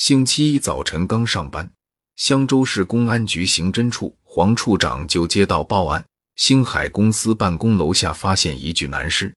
[0.00, 1.70] 星期一早晨刚上班，
[2.16, 6.02] 香洲市公安局刑侦处黄处长就接到报案，
[6.36, 9.30] 星海公司办公楼下发现一具男尸，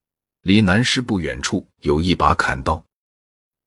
[0.43, 2.81] 离男尸不远处有一把砍刀。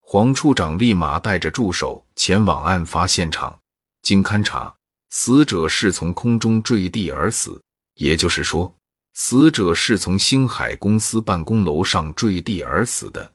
[0.01, 3.61] 黄处长立马带着助手前往案发现场，
[4.01, 4.75] 经勘查，
[5.11, 7.63] 死者是从空中坠地而死，
[7.97, 8.75] 也就是说，
[9.13, 13.35] 死者是从星海公司办公楼上坠地而死的。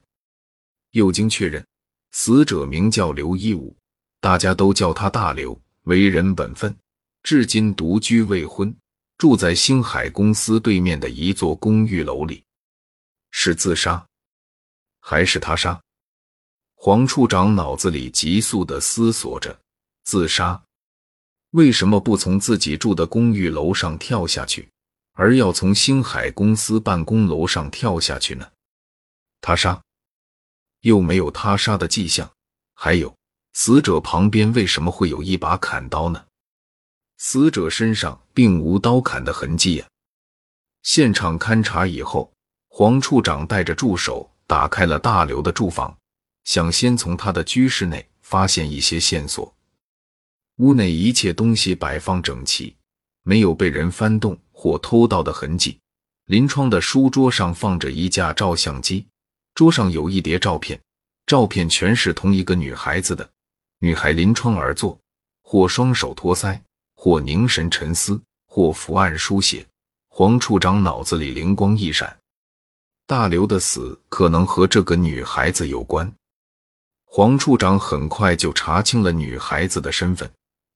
[0.93, 1.64] 又经确认。
[2.12, 3.75] 死者名叫刘一武，
[4.20, 6.75] 大家都叫他大刘，为人本分，
[7.24, 8.75] 至今独居未婚，
[9.18, 12.43] 住在星海公司对面的一座公寓楼里。
[13.32, 14.05] 是自杀
[15.00, 15.82] 还是他杀？
[16.75, 19.57] 黄处长脑子里急速的思索着：
[20.04, 20.61] 自杀，
[21.52, 24.68] 为什么不从自己住的公寓楼上跳下去，
[25.14, 28.52] 而要从星海公司办公楼上跳下去呢？
[29.39, 29.82] 他杀。
[30.81, 32.30] 又没有他杀的迹象，
[32.73, 33.13] 还有
[33.53, 36.25] 死者旁边为什么会有一把砍刀呢？
[37.17, 39.88] 死者身上并无刀砍的痕迹呀。
[40.83, 42.31] 现场勘查以后，
[42.67, 45.95] 黄处长带着助手打开了大刘的住房，
[46.45, 49.53] 想先从他的居室内发现一些线索。
[50.57, 52.75] 屋内一切东西摆放整齐，
[53.21, 55.77] 没有被人翻动或偷盗的痕迹。
[56.25, 59.05] 临窗的书桌上放着一架照相机。
[59.53, 60.80] 桌上有一叠照片，
[61.25, 63.30] 照片全是同一个女孩子的。
[63.80, 64.97] 女孩临窗而坐，
[65.44, 66.59] 或双手托腮，
[66.95, 69.66] 或凝神沉思，或伏案书写。
[70.13, 72.17] 黄处长脑子里灵光一闪，
[73.07, 76.11] 大刘的死可能和这个女孩子有关。
[77.05, 80.29] 黄处长很快就查清了女孩子的身份，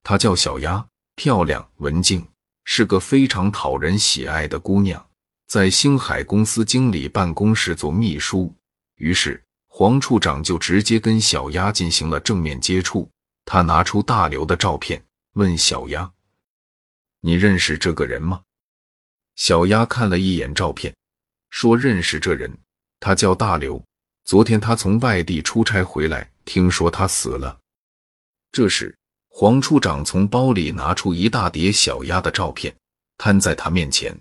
[0.04, 2.26] 她叫小丫，漂亮文静，
[2.64, 5.06] 是个非常讨人喜爱的姑娘，
[5.48, 8.54] 在星海公司经理办公室做秘书。
[8.96, 13.10] 于是，黄处长就直接跟小丫进行了正面接触。
[13.44, 16.12] 他拿出大刘的照片，问小丫
[17.22, 18.42] ：“你认识这个人吗？”
[19.36, 20.96] 小丫看了一眼照片，
[21.50, 22.58] 说：“认识这人，
[23.00, 23.84] 他叫大刘。
[24.24, 27.60] 昨天他从外地出差回来，听说他死了。”
[28.52, 32.74] 这时，黄处长从包里拿出一大叠小丫的照片，
[33.18, 34.18] 摊在他面前。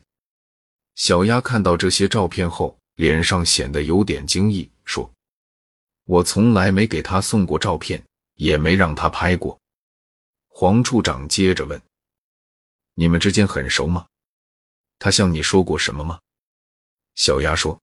[0.96, 5.10] 小丫看到这些照片后，脸上显得有点惊异，说
[6.04, 8.02] ：“我从来没给他送过照片，
[8.34, 9.58] 也没让他拍过。”
[10.48, 11.80] 黄处长接着问
[12.94, 14.06] ：“你们之间很熟吗？
[14.98, 16.20] 他向你说过什么吗？”
[17.16, 17.80] 小丫说：“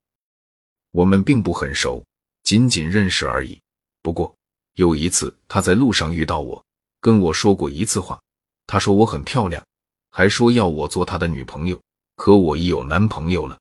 [0.91, 2.03] 我们并不很熟，
[2.43, 3.59] 仅仅认识而已。
[4.01, 4.33] 不过
[4.75, 6.63] 有一次他在路上遇到我，
[7.01, 8.21] 跟我说过一次话。
[8.65, 9.61] 他说我很漂亮，
[10.09, 11.77] 还说要我做他的女朋友。
[12.15, 13.59] 可我已有男朋友了。”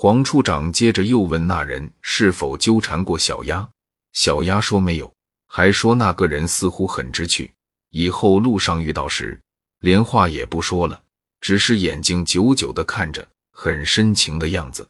[0.00, 3.68] 黄处长接着又问那人是否纠缠过小丫，
[4.12, 5.12] 小丫说没有，
[5.48, 7.52] 还说那个人似乎很知趣，
[7.90, 9.36] 以后路上遇到时
[9.80, 11.02] 连话也不说了，
[11.40, 14.88] 只是眼睛久久的看着，很深情的样子。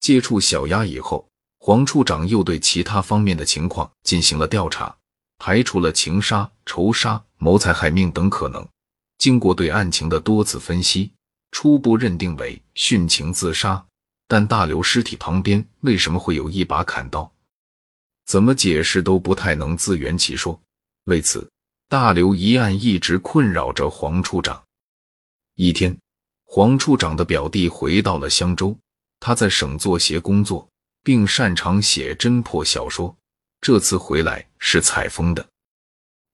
[0.00, 1.24] 接触小丫以后，
[1.60, 4.92] 黄处长又对其他方面的情况进行了调查，
[5.38, 8.66] 排除了情杀、仇杀、谋财害命等可能。
[9.18, 11.12] 经过对案情的多次分析，
[11.52, 13.86] 初步认定为殉情自杀。
[14.30, 17.28] 但大刘尸体旁边为什么会有一把砍刀？
[18.26, 20.56] 怎么解释都不太能自圆其说。
[21.06, 21.50] 为此，
[21.88, 24.62] 大刘一案一直困扰着黄处长。
[25.56, 25.98] 一天，
[26.44, 28.78] 黄处长的表弟回到了香洲，
[29.18, 30.68] 他在省作协工作，
[31.02, 33.12] 并擅长写侦破小说。
[33.60, 35.44] 这次回来是采风的。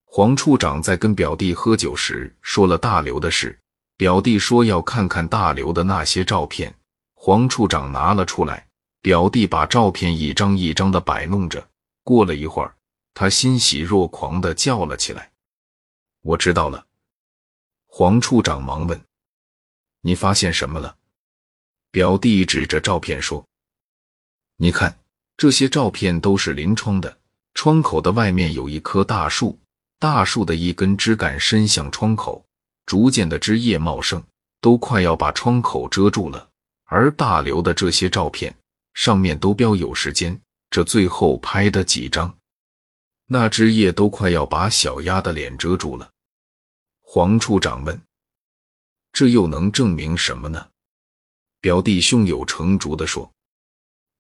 [0.05, 3.59] 黄处长在跟表弟喝酒时说了大刘的事，
[3.97, 6.75] 表弟说要看看大刘的那些照片。
[7.27, 8.69] 黄处长拿了出来，
[9.03, 11.69] 表弟把照片一张一张的摆弄着。
[12.05, 12.77] 过了一会儿，
[13.15, 15.33] 他欣喜若狂的叫了起来
[16.23, 16.87] ：“我知道了！”
[17.89, 19.05] 黄处长忙问
[20.03, 20.97] ：“你发现什么了？”
[21.91, 23.45] 表弟指着照片说
[24.59, 24.97] ：“你看，
[25.37, 27.19] 这些照片都是临窗的，
[27.55, 29.59] 窗口的外面有一棵大树，
[29.99, 32.47] 大树的一根枝干伸向窗口，
[32.87, 34.22] 逐渐的枝叶茂盛，
[34.61, 36.51] 都快要把窗口遮住了。”
[36.86, 38.54] 而大刘的这些照片
[38.94, 40.41] 上面都标有时间，
[40.71, 42.36] 这最后拍的几张，
[43.27, 46.10] 那枝叶都快要把小丫的脸遮住了。
[47.03, 48.00] 黄处长问
[49.12, 50.68] ：“这又能证明什么呢？”
[51.60, 53.30] 表弟胸有成竹地说：“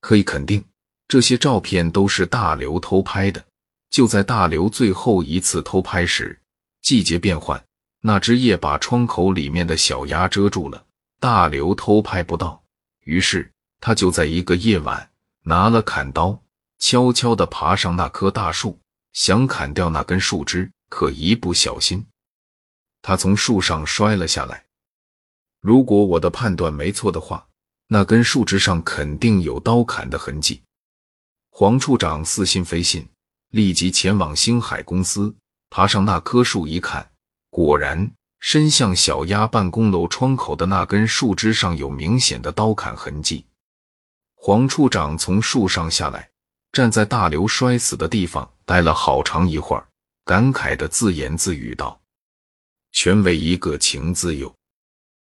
[0.00, 0.64] 可以肯定，
[1.06, 3.44] 这些照片都是大刘偷拍的。
[3.90, 6.40] 就在大刘最后一次偷拍时，
[6.82, 7.64] 季节变换，
[8.00, 10.84] 那枝叶把窗口里面的小鸭遮住了。”
[11.18, 12.62] 大刘偷拍不到，
[13.00, 15.10] 于是他就在一个夜晚
[15.42, 16.42] 拿了砍刀，
[16.78, 18.78] 悄悄地爬上那棵大树，
[19.12, 22.06] 想砍掉那根树枝，可一不小心，
[23.00, 24.66] 他从树上摔了下来。
[25.60, 27.46] 如果我的判断没错的话，
[27.88, 30.62] 那根树枝上肯定有刀砍的痕迹。
[31.50, 33.08] 黄处长似信非信，
[33.50, 35.34] 立即前往星海公司，
[35.70, 37.10] 爬上那棵树一看，
[37.48, 38.12] 果然，
[38.48, 43.44] 伸向小鸭办公楼窗口的那根树枝上有明显的刀砍痕迹。
[44.36, 46.30] 黄处长从树上下来，
[46.70, 49.84] 站在大刘摔死的地方，待了好长一会儿，
[50.24, 52.00] 感慨的自言自语道
[52.94, 54.54] ：“全为一个情字哟。”